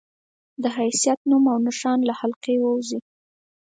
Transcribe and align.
د 0.61 0.63
حيثيت، 0.77 1.19
نوم 1.29 1.43
او 1.53 1.59
نښان 1.67 1.99
له 2.09 2.13
حلقې 2.19 2.55
ووځي 2.59 2.99